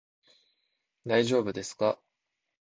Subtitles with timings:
[1.05, 1.99] 大丈夫ですか？